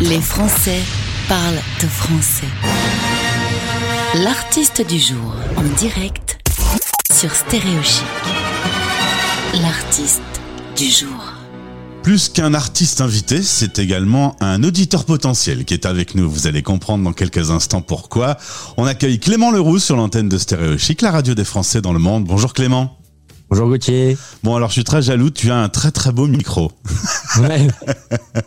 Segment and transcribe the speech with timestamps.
[0.00, 0.80] Les Français
[1.28, 2.46] parlent de français.
[4.22, 6.38] L'artiste du jour en direct
[7.12, 8.02] sur Stéréochic.
[9.62, 10.22] L'artiste
[10.76, 11.32] du jour.
[12.02, 16.28] Plus qu'un artiste invité, c'est également un auditeur potentiel qui est avec nous.
[16.28, 18.36] Vous allez comprendre dans quelques instants pourquoi.
[18.76, 22.00] On accueille Clément Leroux sur l'antenne de Stéréo Chic, la radio des Français dans le
[22.00, 22.24] monde.
[22.24, 22.98] Bonjour Clément.
[23.50, 24.16] Bonjour Gauthier.
[24.42, 26.72] Bon alors je suis très jaloux, tu as un très très beau micro.
[27.40, 27.68] Ouais.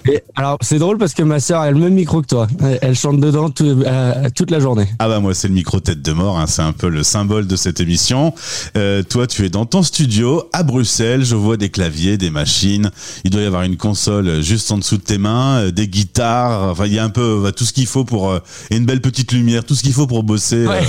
[0.09, 2.48] Et alors c'est drôle parce que ma sœur a le même micro que toi.
[2.81, 4.88] Elle chante dedans tout- euh, toute la journée.
[4.99, 7.48] Ah bah moi c'est le micro tête de mort, hein, c'est un peu le symbole
[7.48, 8.34] de cette émission.
[8.75, 12.89] Euh, toi tu es dans ton studio à Bruxelles, je vois des claviers, des machines,
[13.23, 16.72] il doit y avoir une console juste en dessous de tes mains, euh, des guitares,
[16.72, 18.31] enfin il y a un peu tout ce qu'il faut pour...
[18.31, 18.39] euh,
[18.72, 20.84] et une belle petite lumière, tout ce qu'il faut pour bosser Ouais.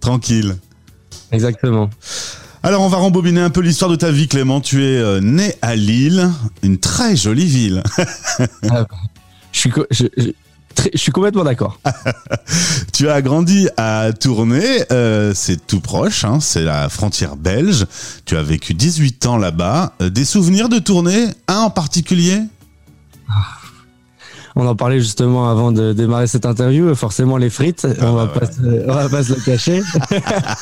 [0.00, 0.56] tranquille.
[1.30, 1.88] Exactement.
[2.62, 5.54] Alors on va rembobiner un peu l'histoire de ta vie Clément, tu es euh, né
[5.62, 6.30] à Lille,
[6.62, 7.82] une très jolie ville.
[9.52, 10.30] Je suis, co- je, je-
[10.74, 11.78] très- je suis complètement d'accord.
[12.94, 17.86] Tu as grandi à Tournai, euh, c'est tout proche, hein, c'est la frontière belge.
[18.24, 19.92] Tu as vécu 18 ans là-bas.
[20.00, 22.38] Euh, des souvenirs de Tournai Un en particulier?
[24.54, 26.94] On en parlait justement avant de démarrer cette interview.
[26.94, 29.80] Forcément les frites, on va bah pas, se- on va pas se le cacher.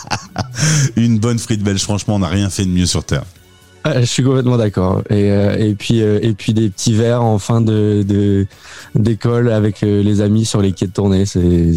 [0.97, 3.25] Une bonne frite belge, franchement, on n'a rien fait de mieux sur Terre.
[3.87, 5.03] Euh, Je suis complètement d'accord.
[5.11, 8.47] Et, euh, et puis euh, et puis des petits verres en fin de de-
[8.95, 11.73] d'école avec euh, les amis sur les quais de tournée, c'est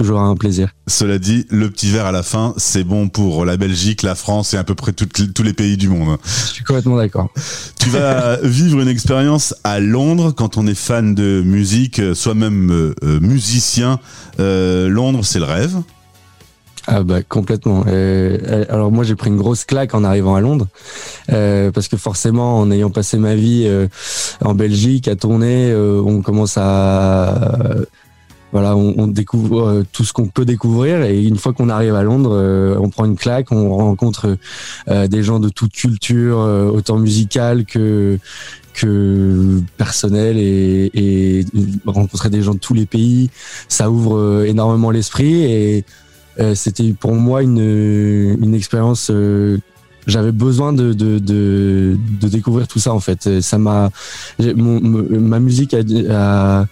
[0.00, 0.70] toujours un plaisir.
[0.86, 4.54] Cela dit, le petit verre à la fin, c'est bon pour la Belgique, la France
[4.54, 6.16] et à peu près tous les pays du monde.
[6.24, 7.28] Je suis complètement d'accord.
[7.78, 12.32] Tu vas vivre une expérience à Londres quand on est fan de musique, euh, soit
[12.32, 14.00] même euh, euh, musicien.
[14.38, 15.76] Euh, Londres, c'est le rêve.
[16.86, 17.84] Ah bah complètement.
[17.86, 20.66] Euh, alors moi j'ai pris une grosse claque en arrivant à Londres
[21.30, 23.86] euh, parce que forcément en ayant passé ma vie euh,
[24.42, 27.74] en Belgique à tourner, on commence à
[28.52, 31.94] voilà, on, on découvre euh, tout ce qu'on peut découvrir et une fois qu'on arrive
[31.94, 34.36] à Londres, euh, on prend une claque, on rencontre
[34.88, 38.18] euh, des gens de toute culture, autant musicale que
[38.72, 41.44] que personnel et, et
[41.86, 43.30] rencontrer des gens de tous les pays,
[43.68, 45.84] ça ouvre énormément l'esprit et
[46.54, 47.58] c'était pour moi une,
[48.40, 49.10] une expérience.
[50.06, 53.40] j'avais besoin de, de, de, de découvrir tout ça en fait.
[53.40, 53.90] Ça m'a,
[54.38, 55.80] ma musique a,
[56.10, 56.66] a,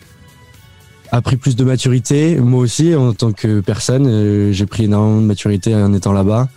[1.10, 2.36] a pris plus de maturité.
[2.36, 6.48] Moi aussi, en tant que personne, euh, j'ai pris énormément de maturité en étant là-bas.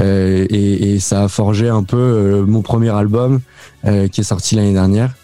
[0.00, 3.40] Euh, et, et ça a forgé un peu euh, mon premier album
[4.12, 5.14] qui est sorti l'année dernière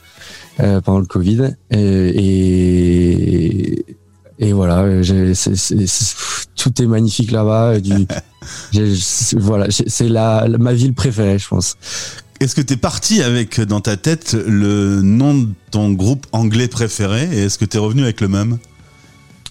[0.84, 1.54] pendant le Covid.
[4.38, 6.14] Et, voilà, j'ai- c'est- c'est- c'est-
[6.56, 7.81] tout est magnifique là-bas.
[7.81, 7.93] Du,
[8.72, 11.76] j'ai- c'est- voilà, c'est la, la- ma ville préférée, je pense.
[12.41, 16.66] Est-ce que tu es parti avec dans ta tête le nom de ton groupe anglais
[16.69, 18.59] préféré et est-ce que tu es revenu avec le même?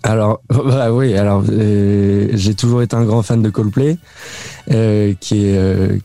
[0.03, 3.97] Alors, bah oui, alors euh, j'ai toujours été un grand fan de Coldplay,
[4.71, 5.97] euh, qui, est, euh,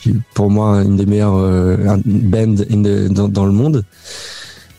[0.00, 3.84] qui pour moi une des meilleures euh, bands dans, le monde.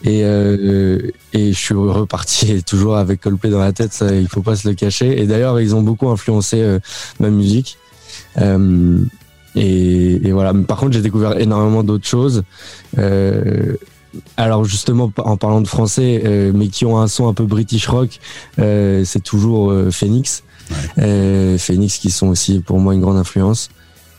[0.04, 1.00] Et, euh,
[1.34, 4.68] et je suis reparti toujours avec Coldplay dans la tête, ça, il faut pas se
[4.68, 5.22] le cacher.
[5.22, 6.80] Et d'ailleurs, ils ont beaucoup influencé euh,
[7.20, 7.78] ma musique.
[9.58, 10.54] Et, et voilà.
[10.54, 12.44] Par contre, j'ai découvert énormément d'autres choses.
[12.98, 13.76] Euh,
[14.38, 17.88] alors justement, en parlant de français, euh, mais qui ont un son un peu British
[17.88, 18.20] rock,
[18.60, 20.44] euh, c'est toujours euh, Phoenix.
[20.98, 23.70] Euh, Phoenix qui sont aussi pour moi une grande influence.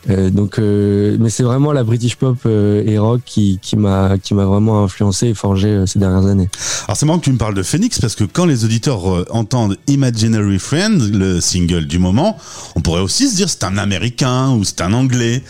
[0.08, 4.18] Euh, donc, euh, mais c'est vraiment la British pop euh, et rock qui, qui m'a
[4.18, 6.48] qui m'a vraiment influencé et forgé euh, ces dernières années.
[6.86, 9.24] Alors c'est marrant que tu me parles de Phoenix parce que quand les auditeurs euh,
[9.30, 12.38] entendent Imaginary Friend, le single du moment,
[12.76, 15.42] on pourrait aussi se dire c'est un américain ou c'est un anglais.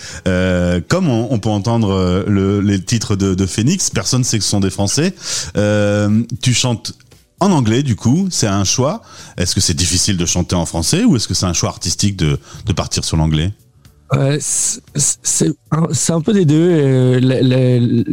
[0.89, 4.51] Comme on, on peut entendre le, les titres de, de Phoenix, personne sait que ce
[4.51, 5.15] sont des Français.
[6.43, 6.95] Tu chantes
[7.41, 9.03] en anglais du coup, c'est un choix.
[9.37, 12.17] Est-ce que c'est difficile de chanter en français ou est-ce que c'est un choix artistique
[12.17, 13.53] de, de partir sur l'anglais?
[14.51, 16.69] C'est un, un peu des deux.
[16.71, 18.05] euh,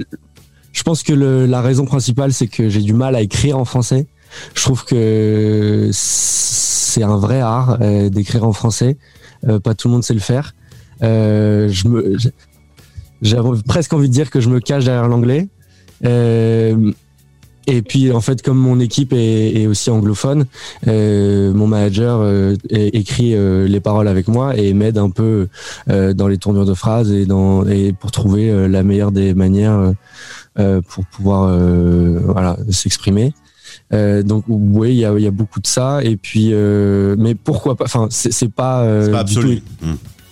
[0.71, 3.65] je pense que le- la raison principale, c'est que j'ai du mal à écrire en
[3.65, 4.07] français.
[4.55, 8.97] Je trouve que c'est un vrai art euh, d'écrire en français.
[9.47, 10.53] Euh, pas tout le monde sait le faire.
[11.03, 12.17] Euh, je me,
[13.21, 13.37] j'ai
[13.67, 15.47] presque envie de dire que je me cache derrière l'anglais.
[16.05, 16.91] Euh,
[17.67, 20.45] et puis en fait, comme mon équipe est, est aussi anglophone,
[20.87, 25.47] euh, mon manager euh, écrit euh, les paroles avec moi et m'aide un peu
[25.89, 29.33] euh, dans les tournures de phrases et dans et pour trouver euh, la meilleure des
[29.33, 29.93] manières
[30.59, 33.33] euh, pour pouvoir euh, voilà s'exprimer.
[33.91, 37.75] Euh, donc oui, il y y a beaucoup de ça et puis euh, mais pourquoi
[37.75, 39.61] pas Enfin, c'est pas, euh, C'est pas du tout- absolu.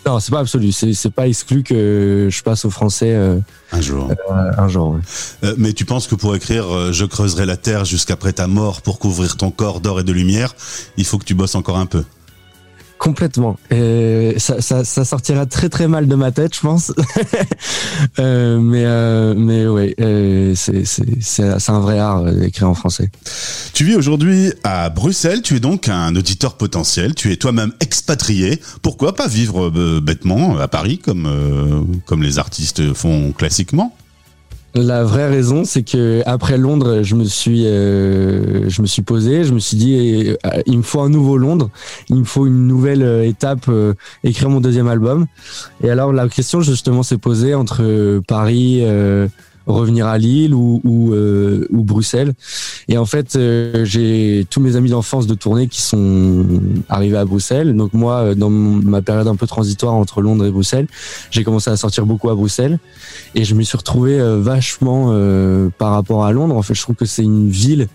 [0.06, 0.71] Non, c'est pas absolu.
[0.71, 3.39] C'est pas exclu que je passe au français euh,
[3.71, 4.09] un jour.
[4.09, 4.98] Euh, un jour.
[5.44, 8.98] Euh, mais tu penses que pour écrire Je creuserai la terre jusqu'après ta mort pour
[8.98, 10.56] couvrir ton corps d'or et de lumière,
[10.98, 12.03] il faut que tu bosses encore un peu?
[13.01, 13.57] Complètement.
[14.38, 16.94] Ça, sortira très très mal de ma tête, je pense.
[18.19, 23.09] euh, mais euh, mais ouais, euh, c'est un vrai art d'écrire en français.
[23.74, 25.42] Tu vis aujourd'hui à Bruxelles.
[25.42, 27.15] Tu es donc un auditeur potentiel.
[27.15, 28.62] Tu es toi-même expatrié.
[28.83, 33.95] Pourquoi pas vivre bêtement à Paris comme comme les artistes font classiquement?
[34.74, 39.44] La vraie raison, c'est que après Londres, je me suis, euh, je me suis posé,
[39.44, 41.70] je me suis dit, euh, il me faut un nouveau Londres,
[42.10, 43.70] il me faut une nouvelle euh, étape,
[44.24, 45.26] écrire mon deuxième album.
[45.84, 48.84] Et alors la question justement s'est posée entre Paris,
[49.68, 52.34] revenir à Lille ou, ou, euh, ou Bruxelles.
[52.88, 56.46] Et en fait, euh, j'ai tous mes amis d'enfance de tournée qui sont
[56.90, 57.75] arrivés à Bruxelles.
[57.75, 60.88] Donc moi, euh, dans ma période un peu transitoire entre Londres et Bruxelles,
[61.30, 62.80] j'ai commencé à sortir beaucoup à Bruxelles
[63.36, 65.13] et je me suis retrouvé vachement
[65.78, 66.56] par rapport à Londres.
[66.56, 67.88] En fait, je trouve que c'est une ville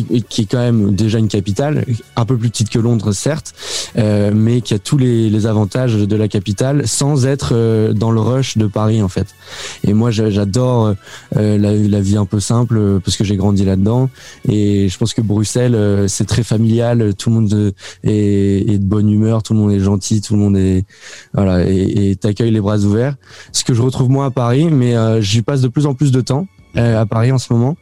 [0.00, 1.84] qui est quand même déjà une capitale,
[2.16, 3.54] un peu plus petite que Londres certes,
[3.98, 8.10] euh, mais qui a tous les, les, avantages de la capitale sans être euh, dans
[8.10, 9.26] le rush de Paris en fait.
[9.86, 10.94] Et moi j'adore
[11.36, 14.08] euh, la, la, vie un peu simple parce que j'ai grandi là-dedans
[14.48, 17.74] et je pense que Bruxelles c'est très familial, tout le monde
[18.04, 20.84] est, est, de bonne humeur, tout le monde est gentil, tout le monde est
[21.34, 23.16] voilà et t'accueille les bras ouverts.
[23.52, 26.20] Ce que je retrouve moins à Paris, mais j'y passe de plus en plus de
[26.20, 27.76] temps à Paris en ce moment.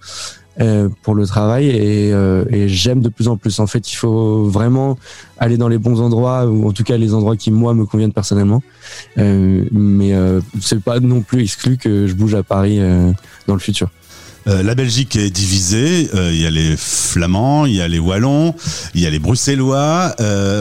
[0.61, 3.61] Euh, pour le travail et, euh, et j'aime de plus en plus.
[3.61, 4.99] En fait, il faut vraiment
[5.38, 8.12] aller dans les bons endroits ou en tout cas les endroits qui moi me conviennent
[8.12, 8.62] personnellement.
[9.17, 10.12] Euh, mais
[10.61, 12.81] c'est pas non plus exclu que je bouge à Paris
[13.47, 13.91] dans le futur.
[14.47, 16.11] La Belgique est divisée.
[16.12, 18.55] Il y a les Flamands, il y a les Wallons,
[18.94, 20.17] il y a les Bruxellois,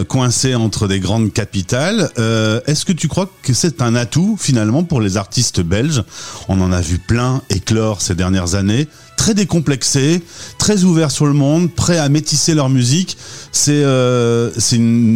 [0.08, 2.10] coincés entre des grandes capitales.
[2.68, 6.04] Est-ce que tu crois que c'est un atout finalement pour les artistes belges?
[6.48, 8.88] On en a vu plein éclore ces dernières années
[9.20, 10.24] très décomplexés,
[10.58, 13.18] très ouverts sur le monde, prêts à métisser leur musique.
[13.52, 14.50] C'est euh,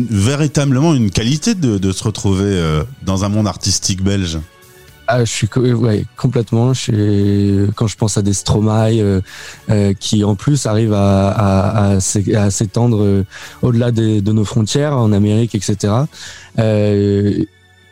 [0.10, 4.40] véritablement une qualité de, se retrouver euh, dans un monde artistique belge.
[5.08, 6.74] Ah, je suis complètement.
[7.76, 9.22] Quand je pense à des Stromae euh,
[9.70, 13.24] euh, qui en plus arrivent à, s'étendre
[13.62, 15.94] au-delà de nos frontières en Amérique, etc.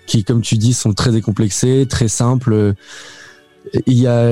[0.08, 2.74] Qui, comme tu dis, sont très décomplexés, très simples.
[3.86, 4.30] Il y a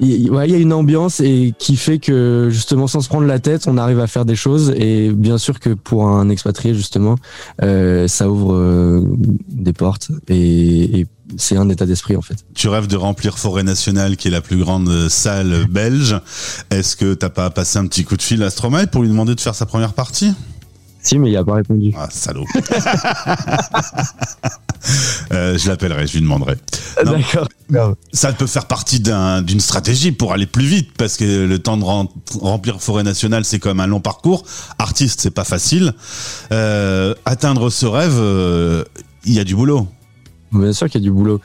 [0.00, 3.66] il y a une ambiance et qui fait que justement sans se prendre la tête,
[3.66, 7.16] on arrive à faire des choses et bien sûr que pour un expatrié justement,
[7.62, 9.02] euh, ça ouvre euh,
[9.48, 11.06] des portes et, et
[11.36, 12.44] c'est un état d'esprit en fait.
[12.54, 16.16] Tu rêves de remplir Forêt Nationale qui est la plus grande salle belge.
[16.70, 19.34] Est-ce que t'as pas passé un petit coup de fil à Stromae pour lui demander
[19.34, 20.32] de faire sa première partie?
[21.02, 21.92] Si, mais il a pas répondu.
[21.96, 22.44] Ah, salaud.
[25.32, 26.56] euh, je l'appellerai, je lui demanderai.
[27.04, 27.48] D'accord.
[28.12, 31.84] Ça peut faire partie d'une stratégie pour aller plus vite, parce que le temps de
[32.40, 34.44] remplir Forêt Nationale, c'est quand même un long parcours.
[34.78, 35.94] Artiste, c'est pas facile.
[36.52, 38.84] Euh, atteindre ce rêve, euh,
[39.24, 39.86] il y a du boulot.
[40.52, 41.40] Bien sûr qu'il y a du boulot.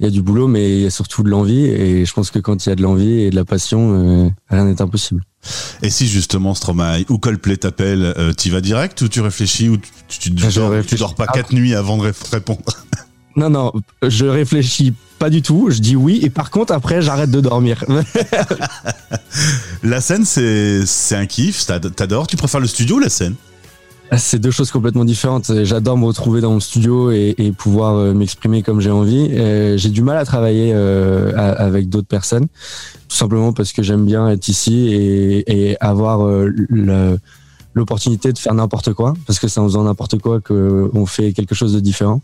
[0.00, 1.66] Il y a du boulot, mais il y a surtout de l'envie.
[1.66, 4.30] Et je pense que quand il y a de l'envie et de la passion, euh,
[4.48, 5.22] rien n'est impossible.
[5.82, 9.76] Et si justement Stromae ou Coldplay t'appelle, euh, tu vas direct ou tu réfléchis ou
[10.08, 12.60] tu, tu, dors, pas quatre nuits avant de répondre?
[13.36, 15.68] Non, non, je réfléchis pas du tout.
[15.70, 17.84] Je dis oui et par contre après j'arrête de dormir.
[19.84, 22.26] la scène c'est un kiff, t'adores?
[22.26, 23.36] Tu préfères le studio ou la scène?
[24.16, 25.64] c'est deux choses complètement différentes.
[25.64, 29.30] J'adore me retrouver dans mon studio et, pouvoir euh, m'exprimer comme j'ai envie.
[29.78, 32.46] J'ai du mal à travailler euh, avec d'autres personnes,
[33.08, 34.88] tout simplement parce que j'aime bien être ici
[35.46, 37.16] et, avoir euh,
[37.74, 41.54] l'opportunité de faire n'importe quoi, parce que c'est en faisant n'importe quoi qu'on fait quelque
[41.54, 42.20] chose de différent.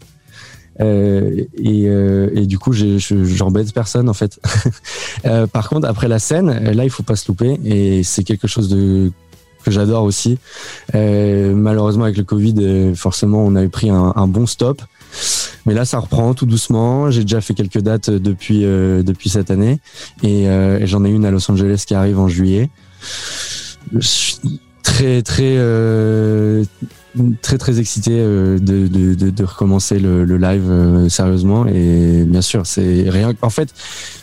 [0.78, 4.40] Et, du coup, j'embête personne en fait.
[5.52, 8.68] par contre, après la scène, là, il faut pas se louper et c'est quelque chose
[8.68, 9.12] de
[9.66, 10.38] que j'adore aussi.
[10.94, 14.80] Euh, malheureusement, avec le Covid, euh, forcément, on avait pris un, bon stop.
[15.66, 17.10] Mais là, ça reprend tout doucement.
[17.10, 19.80] J'ai déjà fait quelques dates depuis euh, depuis cette année
[20.22, 20.46] et,
[20.86, 22.70] j'en ai une à Los Angeles qui arrive en juillet.
[24.82, 25.56] très très
[27.42, 33.50] très très excité de recommencer le, le live sérieusement et bien sûr c'est rien en
[33.50, 33.72] fait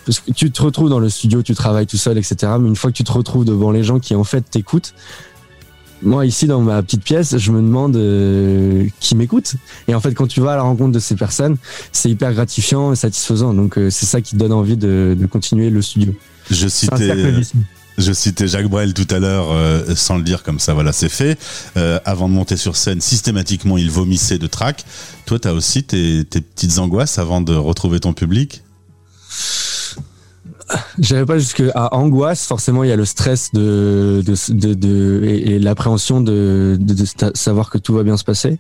[0.06, 2.76] parce que tu te retrouves dans le studio tu travailles tout seul etc mais une
[2.76, 4.94] fois que tu te retrouves devant les gens qui en fait t'écoutent
[6.04, 9.56] moi ici dans ma petite pièce, je me demande euh, qui m'écoute.
[9.88, 11.58] Et en fait, quand tu vas à la rencontre de ces personnes,
[11.92, 13.54] c'est hyper gratifiant et satisfaisant.
[13.54, 16.14] Donc euh, c'est ça qui te donne envie de, de continuer le studio.
[16.52, 17.14] Je citais,
[17.98, 21.10] Je citais Jacques Brel tout à l'heure, euh, sans le dire comme ça, voilà, c'est
[21.10, 21.38] fait.
[21.78, 24.84] Euh, avant de monter sur scène, systématiquement, il vomissait de trac.
[25.26, 28.64] Toi, tu as aussi tes, tes petites angoisses avant de retrouver ton public?
[31.00, 32.46] J'irais pas jusqu'à angoisse.
[32.46, 36.78] Forcément, il y a le stress de, de, de, de- et, et l'appréhension de,
[37.34, 38.58] savoir que tout va bien se passer.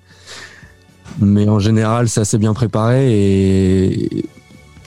[1.19, 4.25] Mais en général, c'est assez bien préparé et,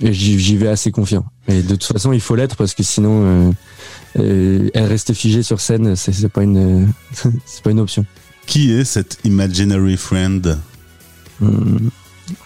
[0.01, 1.25] et j'y vais assez confiant.
[1.49, 3.53] Et de toute façon, il faut l'être parce que sinon, euh,
[4.19, 6.89] euh, rester figé sur scène, c'est c'est pas une,
[7.47, 8.05] c'est pas une option.
[8.47, 10.59] Qui est cet imaginary friend?
[11.41, 11.91] Hum,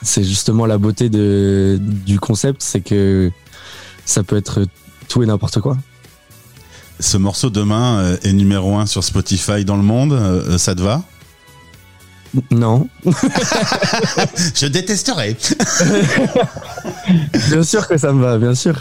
[0.02, 3.30] C'est justement la beauté de, du concept, c'est que
[4.10, 4.66] ça peut être
[5.08, 5.76] tout et n'importe quoi.
[6.98, 10.12] Ce morceau demain euh, est numéro un sur Spotify dans le monde.
[10.12, 11.02] euh, ça te va?
[12.52, 12.88] Non,
[14.54, 15.36] Je détesterais.
[17.50, 18.76] bien sûr que ça me va, bien sûr.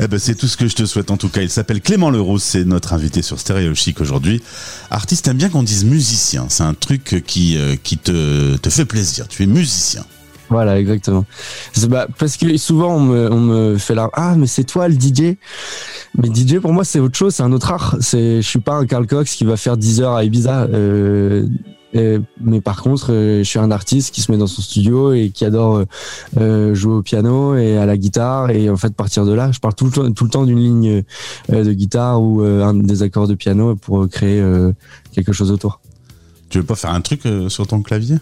[0.00, 1.42] Eh ben, c'est tout ce que je te souhaite en tout cas.
[1.42, 4.42] Il s'appelle Clément Leroux, c'est notre invité sur Stéréo Chic aujourd'hui.
[4.90, 6.46] Artiste, t'aimes bien qu'on dise musicien.
[6.48, 9.28] C'est un truc qui, euh, qui te, te fait plaisir.
[9.28, 10.04] Tu es musicien.
[10.52, 11.24] Voilà, exactement.
[11.88, 15.36] Bah, parce que souvent on me, fait là, ah mais c'est toi le DJ.
[16.18, 17.96] Mais DJ pour moi c'est autre chose, c'est un autre art.
[18.00, 20.68] C'est, je suis pas un Carl Cox qui va faire 10 heures à Ibiza.
[21.94, 25.12] Euh, mais par contre, euh, je suis un artiste qui se met dans son studio
[25.12, 25.84] et qui adore
[26.38, 28.50] euh, jouer au piano et à la guitare.
[28.50, 30.58] Et en fait, partir de là, je parle tout le temps, tout le temps d'une
[30.58, 31.02] ligne
[31.48, 34.42] de guitare ou un des accords de piano pour créer
[35.12, 35.80] quelque chose autour.
[36.48, 38.16] Tu veux pas faire un truc sur ton clavier?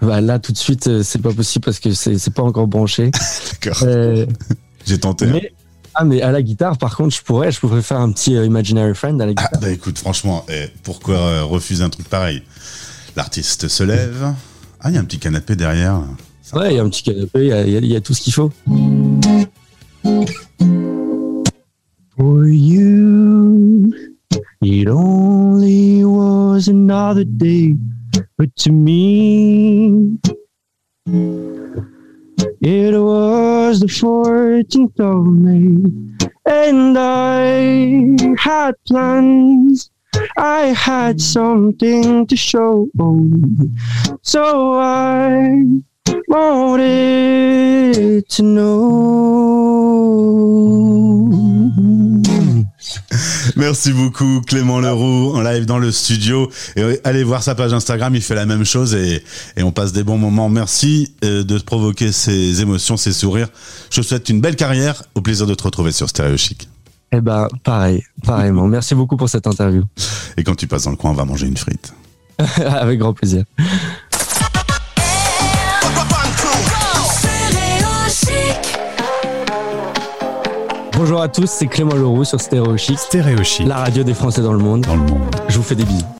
[0.00, 2.66] Bah, là, tout de suite, euh, c'est pas possible parce que c'est c'est pas encore
[2.68, 3.10] branché.
[3.62, 3.82] D'accord.
[3.82, 4.26] Euh,
[4.86, 5.26] J'ai tenté.
[5.26, 5.30] hein.
[5.32, 5.52] mais,
[5.94, 8.46] ah, mais à la guitare, par contre, je pourrais, je pourrais faire un petit euh,
[8.46, 9.60] Imaginary Friend à la Ah, guitare.
[9.60, 12.42] bah écoute, franchement, eh, pourquoi euh, refuser un truc pareil?
[13.16, 14.32] L'artiste se lève.
[14.80, 16.00] Ah, il y a un petit canapé derrière.
[16.52, 17.96] Ouais, il y a un petit canapé, il y a, il y a- il y
[17.96, 18.52] a tout ce qu'il faut.
[22.16, 23.92] For you,
[24.62, 27.74] it only was another day,
[28.38, 30.16] but to me,
[32.60, 35.74] it was the 14th of May,
[36.46, 39.90] and I had plans.
[40.36, 42.88] I had something to show,
[44.22, 45.64] so I
[46.28, 49.38] wanted to know.
[53.56, 57.72] Merci beaucoup Clément Leroux en live dans le studio et euh, allez voir sa page
[57.72, 59.22] Instagram, il fait la même chose et,
[59.56, 60.48] et on passe des bons moments.
[60.48, 63.48] Merci euh, de provoquer ces émotions, ces sourires.
[63.90, 66.68] Je te souhaite une belle carrière, au plaisir de te retrouver sur Stéréo Chic.
[67.12, 68.66] Eh ben, pareil, pareillement.
[68.68, 69.84] Merci beaucoup pour cette interview.
[70.36, 71.94] Et quand tu passes dans le coin, on va manger une frite.
[72.56, 73.44] Avec grand plaisir.
[80.98, 84.42] Bonjour à tous, c'est Clément Leroux sur Stéréo Chic, Stéréo chic la radio des Français
[84.42, 84.80] dans le monde.
[84.80, 85.32] Dans le monde.
[85.48, 86.08] Je vous fais des bisous.